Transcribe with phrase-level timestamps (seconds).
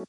[0.00, 0.06] Hey,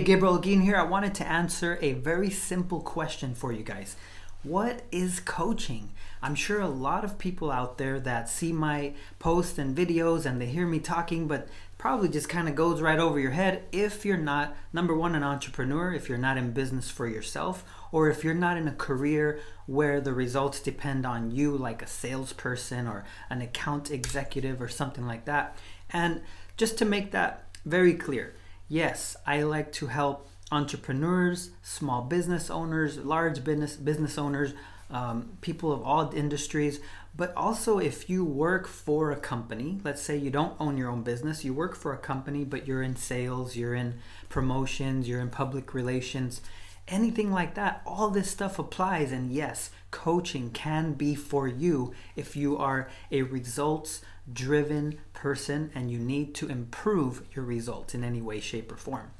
[0.00, 0.76] Gabriel again here.
[0.76, 3.96] I wanted to answer a very simple question for you guys.
[4.42, 5.90] What is coaching?
[6.22, 10.40] I'm sure a lot of people out there that see my posts and videos and
[10.40, 14.04] they hear me talking, but probably just kind of goes right over your head if
[14.04, 18.22] you're not, number one, an entrepreneur, if you're not in business for yourself, or if
[18.22, 23.04] you're not in a career where the results depend on you, like a salesperson or
[23.30, 25.56] an account executive or something like that.
[25.90, 26.22] And
[26.56, 28.34] just to make that very clear,
[28.70, 34.54] Yes, I like to help entrepreneurs, small business owners, large business business owners,
[34.90, 36.80] um, people of all industries.
[37.16, 41.02] But also, if you work for a company, let's say you don't own your own
[41.02, 43.98] business, you work for a company, but you're in sales, you're in
[44.28, 46.40] promotions, you're in public relations,
[46.86, 49.10] anything like that, all this stuff applies.
[49.10, 55.90] And yes, coaching can be for you if you are a results driven person and
[55.90, 59.10] you need to improve your results in any way, shape, or form.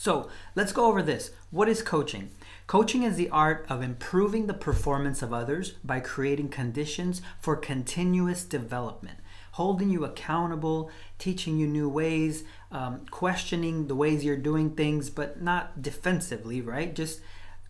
[0.00, 1.30] So let's go over this.
[1.50, 2.30] What is coaching?
[2.66, 8.42] Coaching is the art of improving the performance of others by creating conditions for continuous
[8.42, 9.18] development,
[9.52, 15.42] holding you accountable, teaching you new ways, um, questioning the ways you're doing things, but
[15.42, 16.94] not defensively, right?
[16.94, 17.20] Just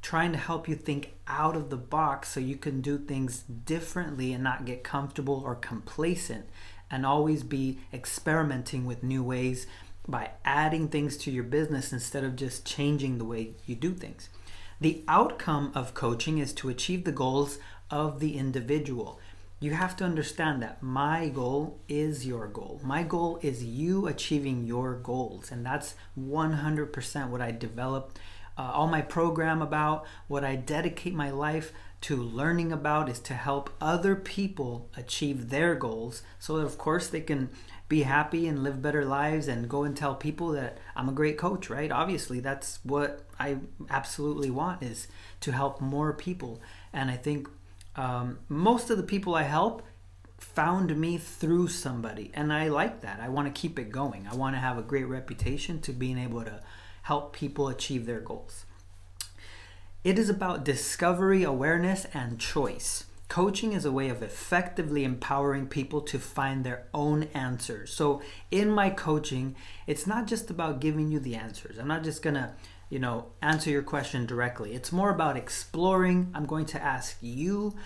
[0.00, 4.32] trying to help you think out of the box so you can do things differently
[4.32, 6.48] and not get comfortable or complacent
[6.92, 9.66] and always be experimenting with new ways
[10.10, 14.28] by adding things to your business instead of just changing the way you do things.
[14.80, 17.58] The outcome of coaching is to achieve the goals
[17.90, 19.20] of the individual.
[19.60, 22.80] You have to understand that my goal is your goal.
[22.82, 28.18] My goal is you achieving your goals, and that's 100% what I developed
[28.60, 31.72] uh, all my program about, what I dedicate my life
[32.02, 37.08] to learning about is to help other people achieve their goals so that, of course,
[37.08, 37.50] they can
[37.88, 41.36] be happy and live better lives and go and tell people that I'm a great
[41.36, 41.90] coach, right?
[41.90, 43.58] Obviously, that's what I
[43.90, 45.08] absolutely want is
[45.40, 46.60] to help more people.
[46.92, 47.48] And I think
[47.96, 49.82] um, most of the people I help
[50.38, 54.34] found me through somebody and i like that i want to keep it going i
[54.34, 56.62] want to have a great reputation to being able to
[57.02, 58.66] help people achieve their goals.
[60.02, 63.04] It is about discovery, awareness, and choice.
[63.28, 67.92] Coaching is a way of effectively empowering people to find their own answers.
[67.92, 69.56] So, in my coaching,
[69.86, 71.78] it's not just about giving you the answers.
[71.78, 72.54] I'm not just gonna,
[72.88, 74.72] you know, answer your question directly.
[74.72, 76.30] It's more about exploring.
[76.34, 77.76] I'm going to ask you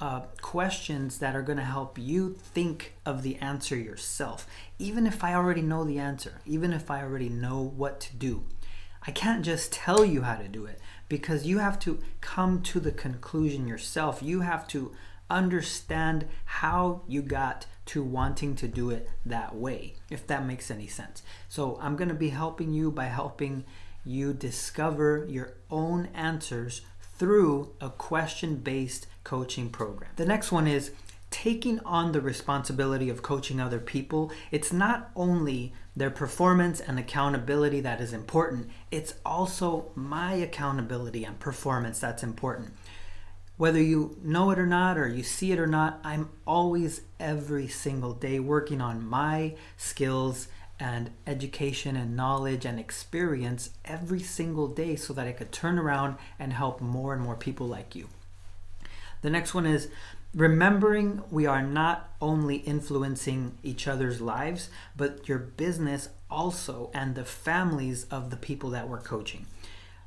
[0.00, 4.44] uh, questions that are going to help you think of the answer yourself,
[4.80, 8.44] even if I already know the answer, even if I already know what to do.
[9.06, 10.78] I can't just tell you how to do it
[11.08, 14.22] because you have to come to the conclusion yourself.
[14.22, 14.92] You have to
[15.28, 20.86] understand how you got to wanting to do it that way, if that makes any
[20.86, 21.22] sense.
[21.48, 23.64] So, I'm going to be helping you by helping
[24.04, 26.82] you discover your own answers
[27.18, 30.10] through a question based coaching program.
[30.16, 30.92] The next one is
[31.30, 37.80] taking on the responsibility of coaching other people, it's not only their performance and accountability
[37.80, 42.72] that is important, it's also my accountability and performance that's important.
[43.56, 47.68] Whether you know it or not, or you see it or not, I'm always every
[47.68, 50.48] single day working on my skills
[50.80, 56.16] and education and knowledge and experience every single day so that I could turn around
[56.38, 58.08] and help more and more people like you.
[59.20, 59.88] The next one is
[60.34, 67.24] remembering we are not only influencing each other's lives, but your business also and the
[67.24, 69.46] families of the people that we're coaching.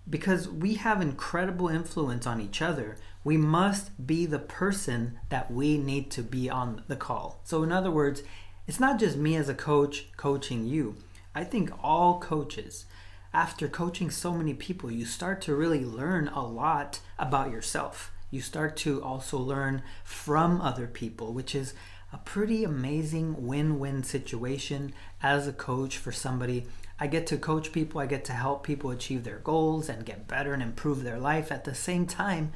[0.09, 5.77] Because we have incredible influence on each other, we must be the person that we
[5.77, 7.39] need to be on the call.
[7.43, 8.23] So, in other words,
[8.67, 10.95] it's not just me as a coach coaching you.
[11.35, 12.85] I think all coaches,
[13.33, 18.41] after coaching so many people, you start to really learn a lot about yourself you
[18.41, 21.75] start to also learn from other people, which is
[22.11, 24.91] a pretty amazing win win situation
[25.21, 26.65] as a coach for somebody.
[26.99, 30.27] I get to coach people, I get to help people achieve their goals and get
[30.27, 31.51] better and improve their life.
[31.51, 32.51] At the same time,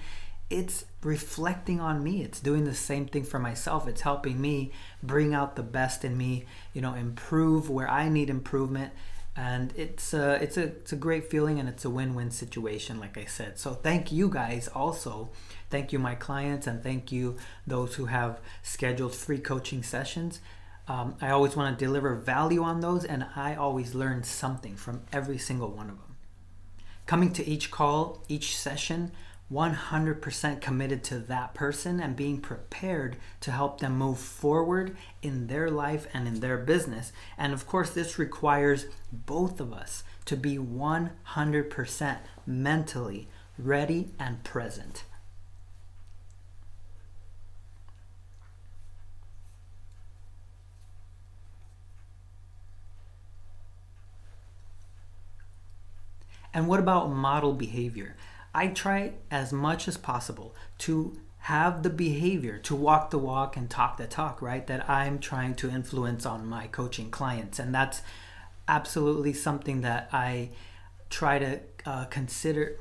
[0.50, 2.24] it's reflecting on me.
[2.24, 3.88] It's doing the same thing for myself.
[3.88, 4.72] It's helping me
[5.04, 8.94] bring out the best in me, you know, improve where I need improvement
[9.38, 13.18] and it's a, it's a it's a great feeling and it's a win-win situation like
[13.18, 13.60] i said.
[13.60, 15.30] So thank you guys also.
[15.70, 17.38] Thank you my clients and thank you
[17.68, 20.42] those who have scheduled free coaching sessions.
[20.88, 25.02] Um, i always want to deliver value on those and i always learn something from
[25.14, 26.16] every single one of them.
[27.06, 29.12] Coming to each call each session
[29.52, 35.70] 100% committed to that person and being prepared to help them move forward in their
[35.70, 37.14] life and in their business.
[37.38, 45.06] And of course, this requires both of us to be 100% mentally ready and present.
[56.54, 58.16] And what about model behavior?
[58.58, 63.70] I try as much as possible to have the behavior, to walk the walk and
[63.70, 64.66] talk the talk, right?
[64.66, 67.60] That I'm trying to influence on my coaching clients.
[67.60, 68.02] And that's
[68.68, 70.50] absolutely something that I
[71.12, 72.80] try to uh, consider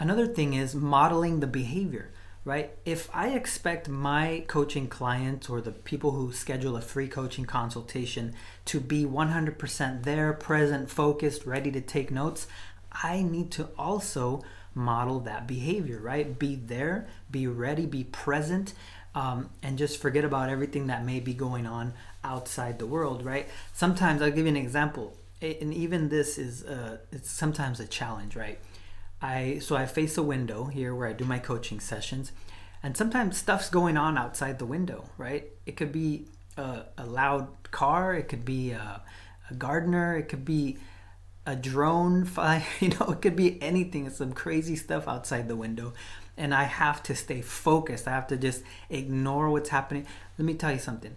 [0.00, 2.10] Another thing is modeling the behavior,
[2.42, 2.70] right?
[2.86, 8.32] If I expect my coaching clients or the people who schedule a free coaching consultation
[8.64, 12.46] to be 100% there, present, focused, ready to take notes,
[12.90, 14.42] I need to also
[14.74, 16.38] model that behavior, right?
[16.38, 18.72] Be there, be ready, be present,
[19.14, 21.92] um, and just forget about everything that may be going on
[22.24, 23.50] outside the world, right?
[23.74, 28.34] Sometimes I'll give you an example, and even this is uh, it's sometimes a challenge,
[28.34, 28.58] right?
[29.22, 32.32] I so I face a window here where I do my coaching sessions,
[32.82, 35.10] and sometimes stuff's going on outside the window.
[35.18, 35.50] Right?
[35.66, 36.26] It could be
[36.56, 38.14] a, a loud car.
[38.14, 39.02] It could be a,
[39.50, 40.16] a gardener.
[40.16, 40.78] It could be
[41.46, 42.66] a drone fly.
[42.80, 44.06] You know, it could be anything.
[44.06, 45.92] It's some crazy stuff outside the window,
[46.36, 48.08] and I have to stay focused.
[48.08, 50.06] I have to just ignore what's happening.
[50.38, 51.16] Let me tell you something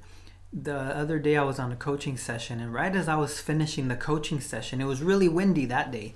[0.54, 3.88] the other day I was on a coaching session, and right as I was finishing
[3.88, 6.14] the coaching session, it was really windy that day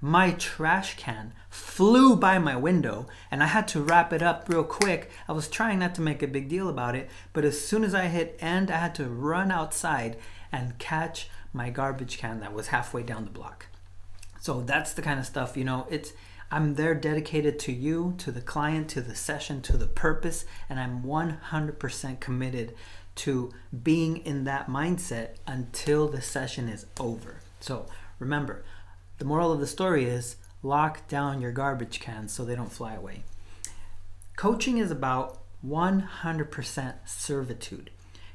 [0.00, 4.64] my trash can flew by my window and I had to wrap it up real
[4.64, 5.10] quick.
[5.28, 7.94] I was trying not to make a big deal about it, but as soon as
[7.94, 10.16] I hit end, I had to run outside
[10.52, 13.66] and catch my garbage can that was halfway down the block.
[14.40, 16.12] So that's the kind of stuff, you know, it's
[16.50, 20.80] I'm there dedicated to you, to the client, to the session, to the purpose, and
[20.80, 22.74] I'm 100% committed
[23.16, 23.52] to
[23.82, 27.40] being in that mindset until the session is over.
[27.60, 27.86] So
[28.18, 28.64] remember,
[29.18, 32.94] the moral of the story is lock down your garbage cans so they don't fly
[32.94, 33.22] away.
[34.36, 37.90] Coaching is about 100% servitude,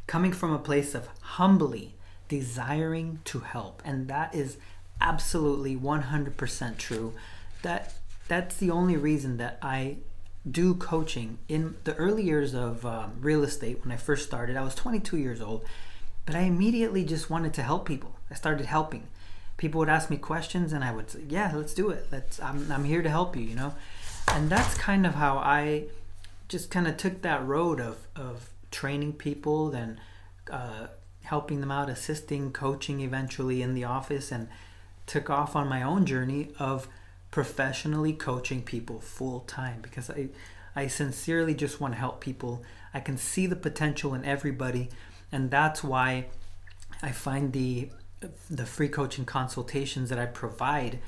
[0.08, 1.96] coming from a place of humbly
[2.28, 3.82] desiring to help.
[3.86, 4.58] And that is
[5.00, 7.14] absolutely 100% true.
[7.62, 7.96] That
[8.28, 9.98] that's the only reason that I
[10.50, 14.58] do coaching in the early years of um, real estate when I first started.
[14.58, 15.64] I was 22 years old,
[16.26, 18.16] but I immediately just wanted to help people.
[18.30, 19.08] I started helping
[19.58, 22.08] people would ask me questions and I would say, yeah, let's do it.
[22.12, 23.74] Let's, I'm, I'm here to help you, you know?
[24.30, 25.86] And that's kind of how I
[26.48, 30.00] just kind of took that road of, of training people, then
[30.52, 30.88] uh,
[31.24, 34.48] helping them out, assisting, coaching eventually in the office, and
[35.06, 36.88] took off on my own journey of
[37.32, 40.30] professionally coaching people full time because I,
[40.76, 42.64] I sincerely just want to help people.
[42.94, 44.90] I can see the potential in everybody,
[45.32, 46.28] and that's why
[47.02, 47.90] I find the
[48.50, 51.00] the free coaching consultations that I provide,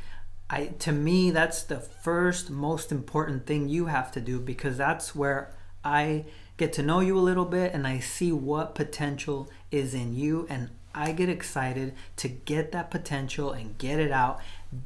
[0.49, 5.15] I to me that's the first most important thing you have to do because that's
[5.15, 5.51] where
[5.83, 6.25] I
[6.57, 10.45] get to know you a little bit and I see what potential is in you
[10.49, 14.39] and I get excited to get that potential and get it out,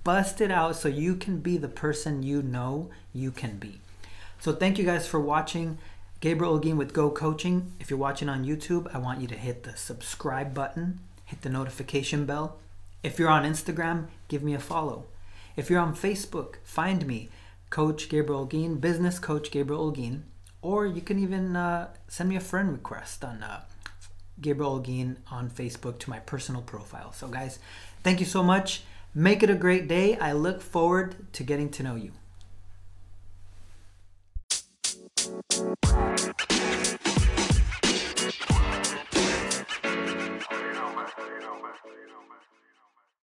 [0.04, 3.80] bust it out so you can be the person you know you can be.
[4.40, 5.78] So thank you guys for watching.
[6.20, 7.74] Gabriel Olguin with Go Coaching.
[7.80, 11.00] If you're watching on YouTube, I want you to hit the subscribe button
[11.30, 12.58] hit the notification bell.
[13.04, 15.06] If you're on Instagram, give me a follow.
[15.56, 17.30] If you're on Facebook, find me,
[17.70, 20.22] Coach Gabriel Olguin, Business Coach Gabriel Olguin,
[20.64, 23.62] or you can even uh, send me a friend request on uh,
[24.42, 27.12] Gabriel Olguin on Facebook to my personal profile.
[27.12, 27.60] So, guys,
[28.04, 28.82] thank you so much.
[29.14, 30.18] Make it a great day.
[30.18, 32.12] I look forward to getting to know you.